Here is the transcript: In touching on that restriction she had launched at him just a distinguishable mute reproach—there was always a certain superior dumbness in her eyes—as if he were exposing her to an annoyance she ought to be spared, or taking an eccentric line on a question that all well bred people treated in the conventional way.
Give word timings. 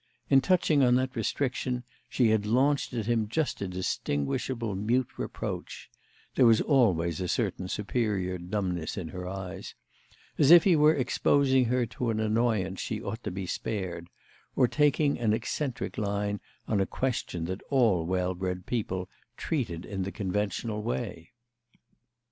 In 0.31 0.41
touching 0.41 0.81
on 0.81 0.95
that 0.95 1.15
restriction 1.15 1.83
she 2.09 2.29
had 2.29 2.47
launched 2.47 2.91
at 2.95 3.05
him 3.05 3.27
just 3.29 3.61
a 3.61 3.67
distinguishable 3.67 4.73
mute 4.73 5.09
reproach—there 5.19 6.45
was 6.47 6.59
always 6.59 7.21
a 7.21 7.27
certain 7.27 7.67
superior 7.67 8.39
dumbness 8.39 8.97
in 8.97 9.09
her 9.09 9.27
eyes—as 9.27 10.49
if 10.49 10.63
he 10.63 10.75
were 10.75 10.95
exposing 10.95 11.65
her 11.65 11.85
to 11.85 12.09
an 12.09 12.19
annoyance 12.19 12.79
she 12.81 12.99
ought 12.99 13.23
to 13.23 13.29
be 13.29 13.45
spared, 13.45 14.09
or 14.55 14.67
taking 14.67 15.19
an 15.19 15.33
eccentric 15.33 15.99
line 15.99 16.39
on 16.67 16.81
a 16.81 16.87
question 16.87 17.45
that 17.45 17.61
all 17.69 18.03
well 18.03 18.33
bred 18.33 18.65
people 18.65 19.07
treated 19.37 19.85
in 19.85 20.01
the 20.01 20.11
conventional 20.11 20.81
way. 20.81 21.29